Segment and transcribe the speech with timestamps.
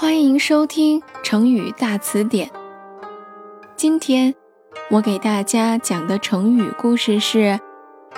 [0.00, 2.48] 欢迎收听成语大词典。
[3.74, 4.32] 今天
[4.92, 7.58] 我给大家讲的成语故事是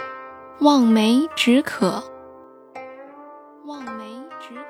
[0.61, 2.05] “望梅止渴”。
[3.65, 4.05] 望梅
[4.39, 4.63] 止渴。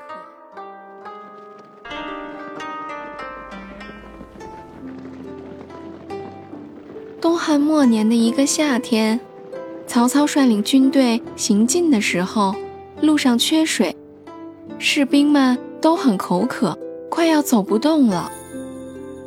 [7.21, 9.19] 东汉末年的一个夏天，
[9.85, 12.55] 曹操率领军队行进的时候，
[13.01, 13.97] 路上缺水，
[14.79, 16.79] 士兵们都很口渴。
[17.11, 18.31] 快要走不动了。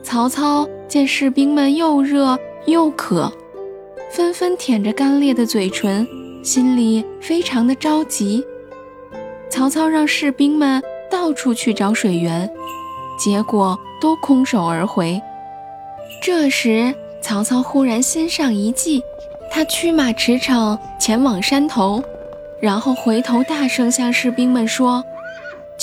[0.02, 3.32] 曹操见士兵们又热又渴，
[4.10, 6.08] 纷纷舔着干裂的嘴唇，
[6.44, 8.44] 心里非常的着急。
[9.50, 12.50] 曹操让士兵们到处去找水源，
[13.20, 15.22] 结果都空手而回。
[16.22, 19.04] 这时，曹操忽然心上一计，
[19.52, 22.04] 他驱马驰骋前往山头，
[22.60, 25.04] 然后回头大声向士兵们说。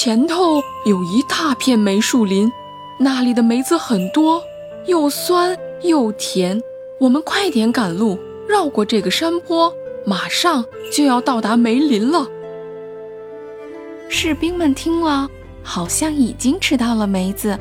[0.02, 2.50] 前头有一大片梅树林，
[2.98, 4.42] 那里的梅子很多，
[4.86, 6.58] 又酸又甜。
[6.98, 9.70] 我们快点赶路，绕过这个山坡，
[10.06, 12.26] 马上就要到达梅林了。
[14.08, 15.28] 士兵们听了，
[15.62, 17.58] 好像已经吃到了梅子，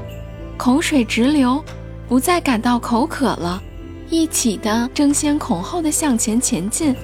[0.55, 1.61] 口水直流，
[2.07, 3.61] 不再感到口渴了，
[4.09, 6.95] 一起的争先恐后的向前前进。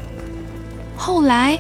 [0.95, 1.59] 后来，“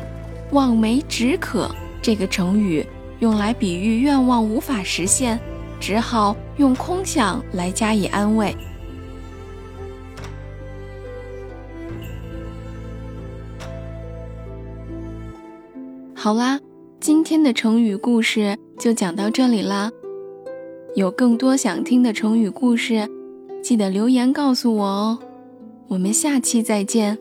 [0.51, 1.69] 望梅止渴”
[2.01, 2.87] 这个成语。
[3.19, 5.39] 用来比喻愿望无法实现，
[5.79, 8.55] 只好用空想来加以安慰。
[16.13, 16.59] 好啦，
[16.99, 19.91] 今天的成语故事就讲到这里啦。
[20.95, 23.07] 有更多想听的成语故事，
[23.61, 25.19] 记得留言告诉我哦。
[25.87, 27.17] 我们下期再见。